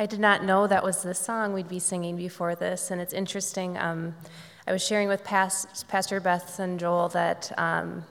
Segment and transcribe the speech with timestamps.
[0.00, 3.12] I did not know that was the song we'd be singing before this, and it's
[3.12, 3.76] interesting.
[3.76, 4.14] Um,
[4.66, 8.06] I was sharing with past, Pastor Beth and Joel that um,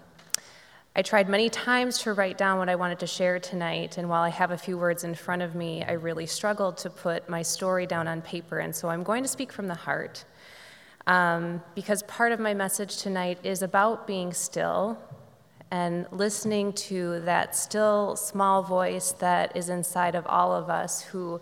[0.96, 4.22] I tried many times to write down what I wanted to share tonight, and while
[4.22, 7.42] I have a few words in front of me, I really struggled to put my
[7.42, 10.26] story down on paper, and so I'm going to speak from the heart.
[11.08, 14.96] Um, because part of my message tonight is about being still
[15.72, 21.42] and listening to that still small voice that is inside of all of us who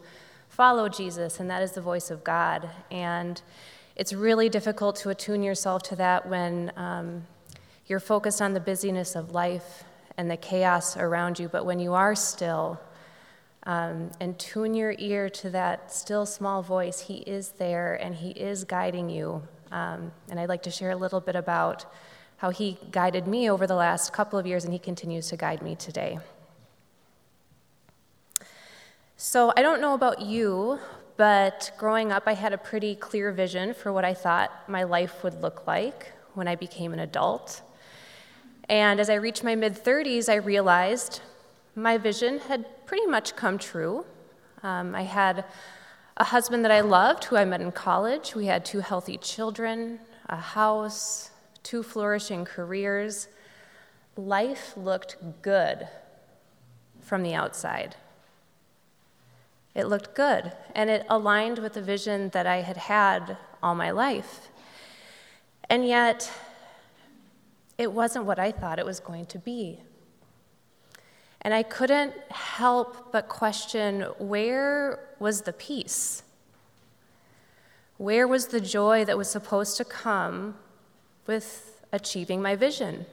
[0.58, 2.68] follow Jesus, and that is the voice of God.
[2.90, 3.40] And
[3.96, 7.28] it's really difficult to attune yourself to that when um,
[7.86, 9.84] you're focused on the busyness of life
[10.18, 11.48] and the chaos around you.
[11.48, 12.82] But when you are still
[13.64, 18.32] um, and tune your ear to that still small voice, He is there and He
[18.32, 19.44] is guiding you.
[19.72, 21.86] Um, and I'd like to share a little bit about
[22.38, 25.62] how He guided me over the last couple of years, and He continues to guide
[25.62, 26.18] me today.
[29.20, 30.78] So, I don't know about you,
[31.18, 35.24] but growing up, I had a pretty clear vision for what I thought my life
[35.24, 37.64] would look like when I became an adult.
[38.70, 41.22] And as I reached my mid 30s, I realized
[41.74, 44.06] my vision had pretty much come true.
[44.62, 45.46] Um, I had
[46.18, 48.36] a husband that I loved who I met in college.
[48.36, 51.32] We had two healthy children, a house,
[51.64, 53.30] two flourishing careers.
[54.16, 55.88] Life looked good
[57.02, 57.96] from the outside.
[59.78, 63.92] It looked good, and it aligned with the vision that I had had all my
[63.92, 64.50] life.
[65.70, 66.32] And yet,
[67.78, 69.80] it wasn't what I thought it was going to be.
[71.42, 76.24] And I couldn't help but question where was the peace?
[77.98, 80.56] Where was the joy that was supposed to come
[81.28, 83.06] with achieving my vision?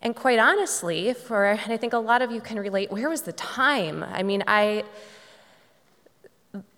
[0.00, 3.22] And quite honestly, for and I think a lot of you can relate, where was
[3.22, 4.04] the time?
[4.04, 4.84] I mean, I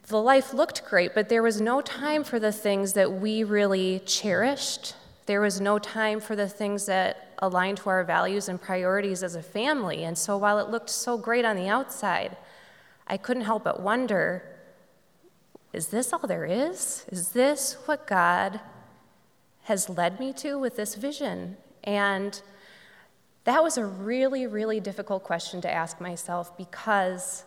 [0.07, 4.01] the life looked great, but there was no time for the things that we really
[4.07, 4.95] cherished.
[5.27, 9.35] There was no time for the things that aligned to our values and priorities as
[9.35, 10.05] a family.
[10.05, 12.37] And so while it looked so great on the outside,
[13.09, 14.43] I couldn't help but wonder
[15.73, 17.05] is this all there is?
[17.09, 18.61] Is this what God
[19.65, 21.59] has led me to with this vision?
[21.85, 22.41] And
[23.45, 27.45] that was a really, really difficult question to ask myself because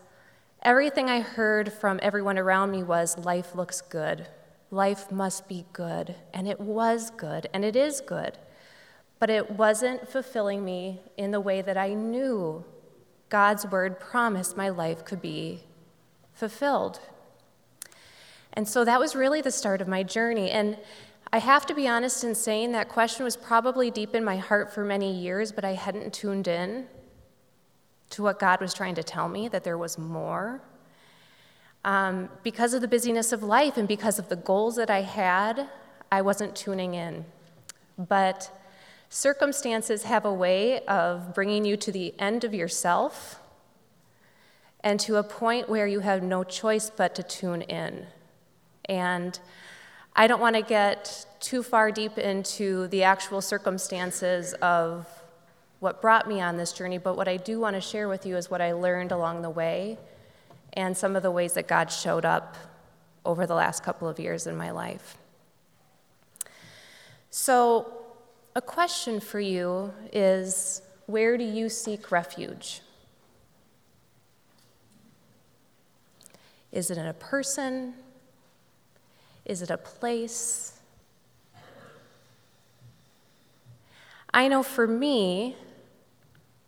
[0.63, 4.27] Everything I heard from everyone around me was life looks good.
[4.71, 6.15] Life must be good.
[6.33, 8.37] And it was good, and it is good.
[9.19, 12.65] But it wasn't fulfilling me in the way that I knew
[13.29, 15.63] God's word promised my life could be
[16.33, 16.99] fulfilled.
[18.51, 20.51] And so that was really the start of my journey.
[20.51, 20.77] And
[21.31, 24.73] I have to be honest in saying that question was probably deep in my heart
[24.73, 26.87] for many years, but I hadn't tuned in
[28.11, 30.61] to what God was trying to tell me, that there was more.
[31.85, 35.69] Um, because of the busyness of life and because of the goals that I had,
[36.11, 37.25] I wasn't tuning in.
[37.97, 38.51] But
[39.09, 43.39] circumstances have a way of bringing you to the end of yourself
[44.81, 48.07] and to a point where you have no choice but to tune in.
[48.85, 49.39] And
[50.15, 55.07] I don't want to get too far deep into the actual circumstances of
[55.79, 58.35] what brought me on this journey, but what I do want to share with you
[58.35, 59.97] is what I learned along the way
[60.73, 62.55] and some of the ways that God showed up
[63.25, 65.17] over the last couple of years in my life.
[67.29, 67.93] So,
[68.55, 72.81] a question for you is where do you seek refuge?
[76.71, 77.93] Is it in a person?
[79.45, 80.79] Is it a place?
[84.33, 85.55] I know for me,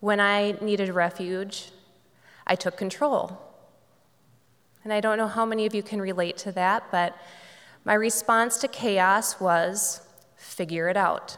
[0.02, 1.70] when I needed refuge,
[2.44, 3.40] I took control.
[4.82, 7.16] And I don't know how many of you can relate to that, but
[7.84, 10.00] my response to chaos was
[10.34, 11.36] figure it out.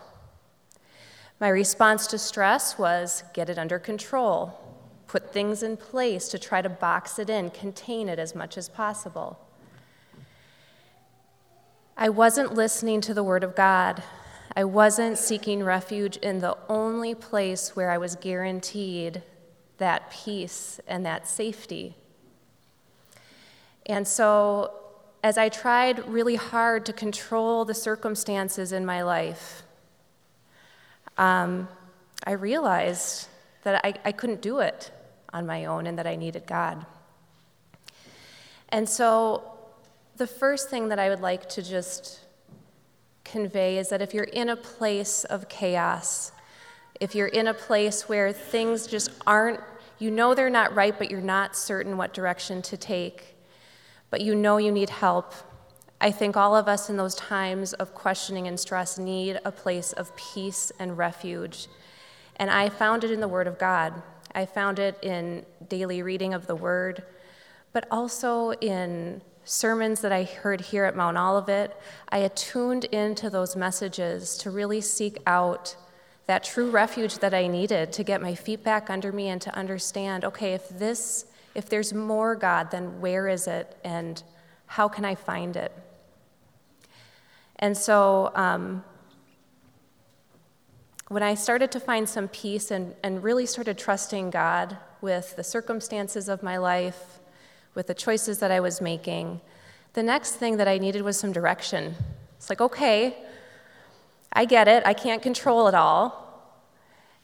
[1.39, 4.59] My response to stress was get it under control,
[5.09, 8.71] put things in place to try to box it in, contain it as much as
[8.71, 9.39] possible.
[11.99, 14.03] I wasn't listening to the Word of God.
[14.57, 19.23] I wasn't seeking refuge in the only place where I was guaranteed
[19.79, 21.97] that peace and that safety.
[23.87, 24.73] And so,
[25.23, 29.63] as I tried really hard to control the circumstances in my life,
[31.17, 31.69] um,
[32.27, 33.29] I realized
[33.63, 34.91] that I, I couldn't do it
[35.33, 36.85] on my own and that I needed God.
[38.69, 39.51] And so,
[40.17, 42.21] the first thing that I would like to just
[43.25, 46.33] convey is that if you're in a place of chaos,
[47.01, 49.61] if you're in a place where things just aren't,
[49.99, 53.37] you know they're not right, but you're not certain what direction to take,
[54.11, 55.35] but you know you need help.
[56.01, 59.93] I think all of us in those times of questioning and stress need a place
[59.93, 61.69] of peace and refuge.
[62.37, 64.03] And I found it in the Word of God.
[64.35, 67.05] I found it in daily reading of the Word,
[67.73, 71.81] but also in sermons that I heard here at Mount Olivet.
[72.09, 75.77] I attuned into those messages to really seek out
[76.27, 79.55] that true refuge that I needed to get my feet back under me and to
[79.55, 84.23] understand okay, if this, if there's more God, then where is it and
[84.67, 85.73] how can I find it?
[87.57, 88.83] And so, um,
[91.09, 95.45] when I started to find some peace and, and really started trusting God with the
[95.45, 97.21] circumstances of my life,
[97.75, 99.41] with the choices that I was making,
[99.95, 101.95] the next thing that I needed was some direction.
[102.37, 103.17] It's like, okay,
[104.33, 106.21] I get it, I can't control it all.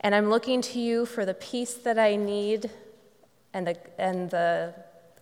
[0.01, 2.71] And I'm looking to you for the peace that I need
[3.53, 4.75] and the, and the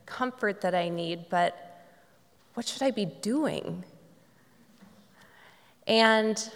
[0.06, 1.84] comfort that I need, but
[2.54, 3.84] what should I be doing?
[5.86, 6.50] And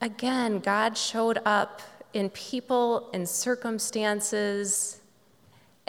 [0.00, 1.82] again, God showed up
[2.14, 4.97] in people, in circumstances,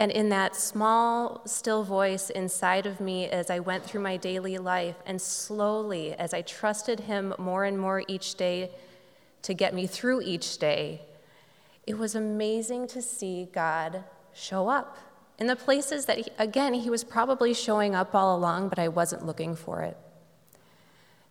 [0.00, 4.56] and in that small, still voice inside of me as I went through my daily
[4.56, 4.96] life.
[5.04, 8.70] And slowly, as I trusted Him more and more each day
[9.42, 11.02] to get me through each day,
[11.86, 14.02] it was amazing to see God
[14.32, 14.96] show up
[15.38, 18.88] in the places that, he, again, He was probably showing up all along, but I
[18.88, 19.98] wasn't looking for it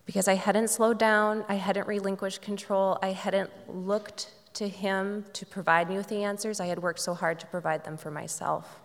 [0.06, 5.46] because I hadn't slowed down, I hadn't relinquished control, I hadn't looked to Him to
[5.46, 6.60] provide me with the answers.
[6.60, 8.82] I had worked so hard to provide them for myself.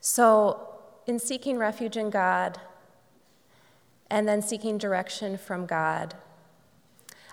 [0.00, 0.66] So,
[1.06, 2.58] in seeking refuge in God
[4.08, 6.14] and then seeking direction from God,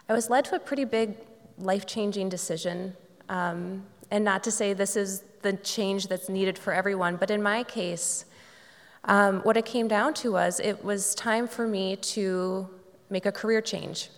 [0.10, 1.16] I was led to a pretty big
[1.57, 2.98] life changing decision.
[3.30, 7.42] Um, and not to say this is the change that's needed for everyone, but in
[7.42, 8.25] my case,
[9.05, 12.69] um, what it came down to was it was time for me to
[13.09, 14.09] make a career change.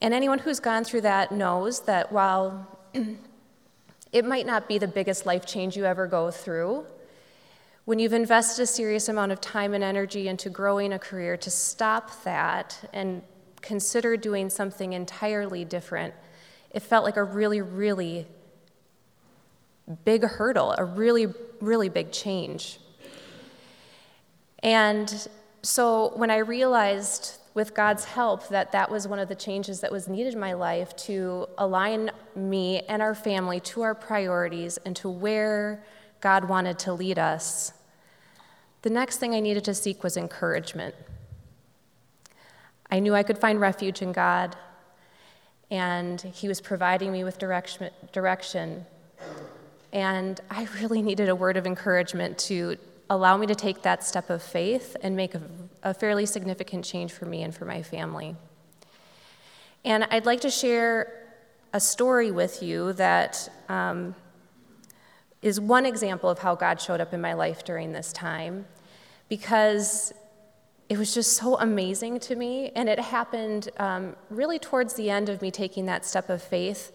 [0.00, 2.78] And anyone who's gone through that knows that while
[4.12, 6.86] it might not be the biggest life change you ever go through,
[7.84, 11.50] when you've invested a serious amount of time and energy into growing a career, to
[11.50, 13.22] stop that and
[13.60, 16.14] consider doing something entirely different,
[16.70, 18.26] it felt like a really, really
[20.04, 21.26] big hurdle, a really,
[21.60, 22.78] really big change.
[24.64, 25.28] And
[25.62, 29.92] so when I realized with God's help that that was one of the changes that
[29.92, 34.96] was needed in my life to align me and our family to our priorities and
[34.96, 35.84] to where
[36.20, 37.72] God wanted to lead us,
[38.82, 40.94] the next thing I needed to seek was encouragement.
[42.90, 44.56] I knew I could find refuge in God,
[45.70, 47.90] and He was providing me with direction.
[48.12, 48.86] direction
[49.92, 52.76] and I really needed a word of encouragement to
[53.10, 55.42] allow me to take that step of faith and make a,
[55.82, 58.36] a fairly significant change for me and for my family.
[59.84, 61.12] And I'd like to share
[61.72, 64.14] a story with you that um,
[65.42, 68.64] is one example of how God showed up in my life during this time
[69.28, 70.12] because
[70.88, 72.70] it was just so amazing to me.
[72.74, 76.92] And it happened um, really towards the end of me taking that step of faith.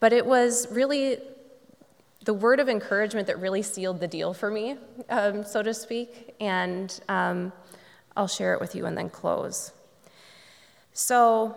[0.00, 1.18] But it was really
[2.24, 4.76] the word of encouragement that really sealed the deal for me,
[5.10, 7.52] um, so to speak, and um,
[8.16, 9.72] I'll share it with you and then close.
[10.92, 11.56] So,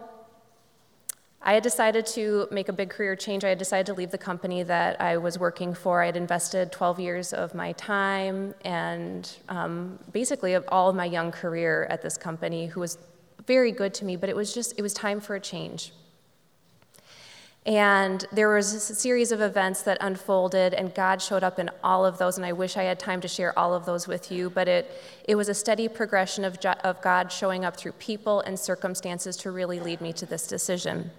[1.47, 3.43] I had decided to make a big career change.
[3.43, 6.01] I had decided to leave the company that I was working for.
[6.01, 11.05] I had invested 12 years of my time and um, basically of all of my
[11.05, 12.97] young career at this company, who was
[13.45, 15.93] very good to me, but it was just, it was time for a change.
[17.65, 22.05] And there was a series of events that unfolded, and God showed up in all
[22.05, 22.37] of those.
[22.37, 25.01] And I wish I had time to share all of those with you, but it,
[25.27, 29.51] it was a steady progression of, of God showing up through people and circumstances to
[29.51, 31.09] really lead me to this decision.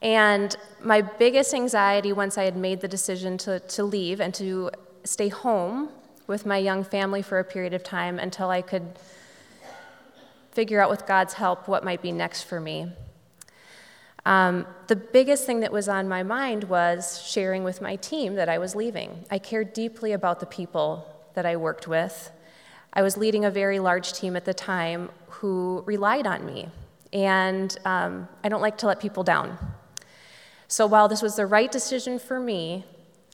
[0.00, 4.72] And my biggest anxiety once I had made the decision to, to leave and to
[5.04, 5.90] stay home
[6.26, 8.98] with my young family for a period of time until I could
[10.50, 12.90] figure out with God's help what might be next for me
[14.24, 18.48] um, the biggest thing that was on my mind was sharing with my team that
[18.48, 19.24] I was leaving.
[19.30, 22.30] I cared deeply about the people that I worked with.
[22.92, 26.68] I was leading a very large team at the time who relied on me,
[27.12, 29.58] and um, I don't like to let people down.
[30.68, 32.84] So while this was the right decision for me,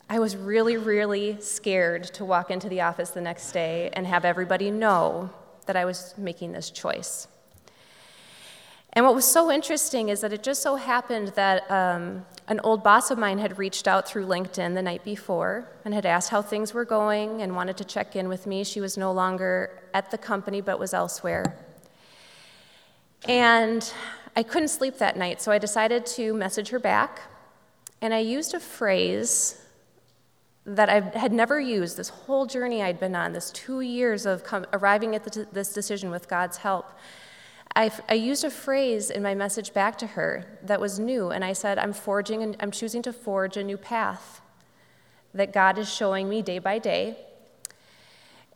[0.08, 4.24] I was really, really scared to walk into the office the next day and have
[4.24, 5.30] everybody know
[5.66, 7.28] that I was making this choice.
[8.94, 12.82] And what was so interesting is that it just so happened that um, An old
[12.82, 16.40] boss of mine had reached out through LinkedIn the night before and had asked how
[16.40, 18.64] things were going and wanted to check in with me.
[18.64, 21.58] She was no longer at the company but was elsewhere.
[23.28, 23.92] And
[24.34, 27.20] I couldn't sleep that night, so I decided to message her back.
[28.00, 29.62] And I used a phrase
[30.64, 34.42] that I had never used this whole journey I'd been on, this two years of
[34.42, 36.86] com- arriving at the, this decision with God's help.
[37.76, 41.44] I, I used a phrase in my message back to her that was new, and
[41.44, 44.40] I said, I'm forging, and I'm choosing to forge a new path
[45.34, 47.16] that God is showing me day by day.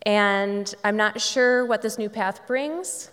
[0.04, 3.10] And I'm not sure what this new path brings,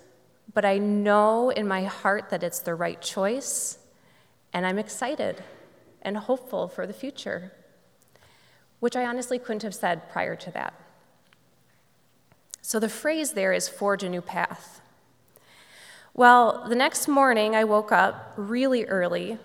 [0.54, 3.78] but I know in my heart that it's the right choice,
[4.54, 5.44] and I'm excited
[6.02, 7.52] and hopeful for the future,
[8.80, 10.74] which I honestly couldn't have said prior to that.
[12.62, 14.82] So the phrase there is forge a new path.
[16.20, 19.38] Well, the next morning I woke up really early,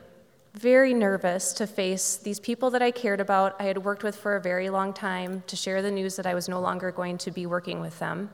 [0.54, 4.34] very nervous to face these people that I cared about, I had worked with for
[4.34, 7.30] a very long time, to share the news that I was no longer going to
[7.30, 8.28] be working with them.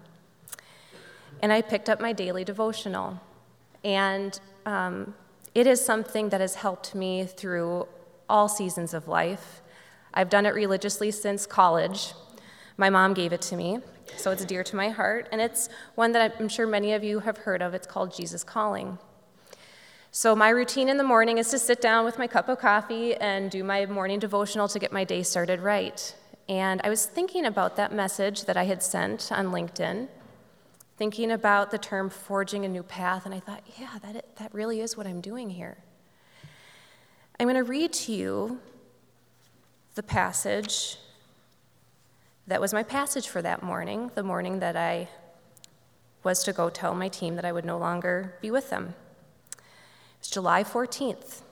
[1.43, 3.21] And I picked up my daily devotional.
[3.85, 5.15] And um,
[5.55, 7.87] it is something that has helped me through
[8.27, 9.61] all seasons of life.
[10.15, 12.15] I've done it religiously since college.
[12.79, 13.81] My mom gave it to me,
[14.17, 17.21] so it's dear to my heart, and it's one that I'm sure many of you
[17.21, 17.75] have heard of.
[17.75, 18.99] It's called Jesus Calling.
[20.13, 23.15] So, my routine in the morning is to sit down with my cup of coffee
[23.15, 26.15] and do my morning devotional to get my day started right.
[26.49, 30.09] And I was thinking about that message that I had sent on LinkedIn,
[30.97, 34.81] thinking about the term forging a new path, and I thought, yeah, that, that really
[34.81, 35.79] is what I'm doing here.
[37.39, 38.61] I'm going to read to you
[39.95, 40.99] the passage
[42.51, 45.09] that was my passage for that morning, the morning that I
[46.25, 48.95] was to go tell my team that I would no longer be with them.
[50.19, 51.43] It's July 14th,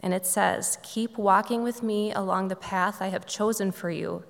[0.00, 4.22] and it says, Keep walking with me along the path I have chosen for you.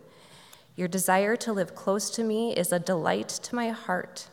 [0.77, 4.31] Your desire to live close to me is a delight to my heart.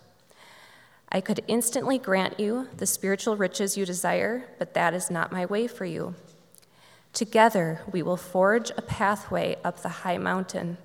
[1.10, 5.46] I could instantly grant you the spiritual riches you desire, but that is not my
[5.46, 6.15] way for you.
[7.12, 10.77] Together, we will forge a pathway up the high mountain.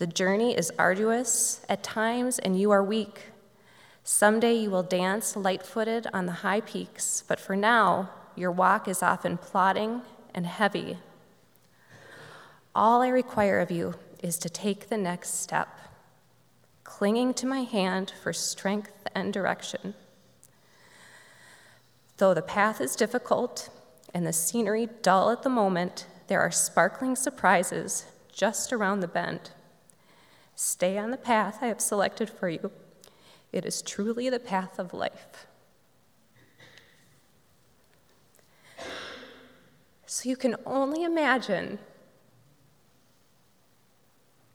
[0.00, 3.26] The journey is arduous at times, and you are weak.
[4.02, 8.88] Someday you will dance light footed on the high peaks, but for now, your walk
[8.88, 10.00] is often plodding
[10.34, 10.96] and heavy.
[12.74, 15.68] All I require of you is to take the next step,
[16.82, 19.92] clinging to my hand for strength and direction.
[22.16, 23.68] Though the path is difficult
[24.14, 29.50] and the scenery dull at the moment, there are sparkling surprises just around the bend.
[30.62, 32.70] Stay on the path I have selected for you.
[33.50, 35.46] It is truly the path of life.
[40.04, 41.78] So you can only imagine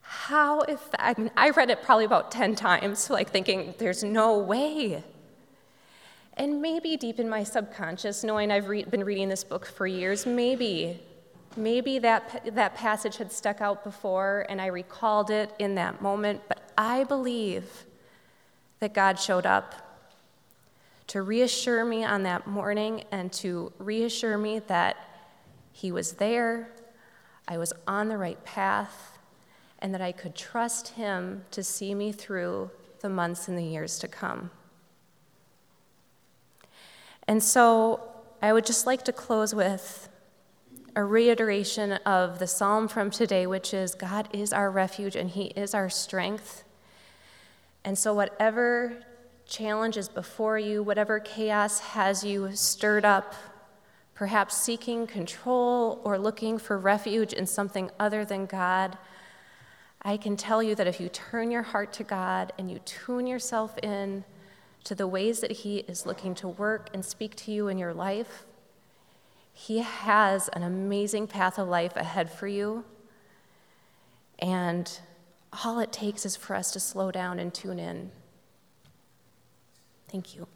[0.01, 4.37] how if I mean I read it probably about 10 times like thinking there's no
[4.37, 5.03] way
[6.37, 10.27] and maybe deep in my subconscious, knowing I've re- been reading this book for years,
[10.27, 11.01] maybe,
[11.57, 16.41] maybe that, that passage had stuck out before and I recalled it in that moment,
[16.47, 17.85] but I believe
[18.79, 19.85] that God showed up
[21.07, 24.97] to reassure me on that morning and to reassure me that
[25.71, 26.69] He was there,
[27.47, 29.19] I was on the right path,
[29.79, 32.71] and that I could trust Him to see me through
[33.01, 34.49] the months and the years to come.
[37.27, 38.01] And so
[38.41, 40.09] I would just like to close with
[40.95, 45.45] a reiteration of the psalm from today, which is God is our refuge and He
[45.47, 46.63] is our strength.
[47.83, 49.03] And so, whatever
[49.45, 53.35] challenge is before you, whatever chaos has you stirred up,
[54.13, 58.97] perhaps seeking control or looking for refuge in something other than God,
[60.01, 63.27] I can tell you that if you turn your heart to God and you tune
[63.27, 64.23] yourself in
[64.85, 67.93] to the ways that He is looking to work and speak to you in your
[67.93, 68.45] life,
[69.57, 72.83] He has an amazing path of life ahead for you.
[74.37, 74.99] And
[75.63, 78.11] all it takes is for us to slow down and tune in.
[80.09, 80.47] Thank you.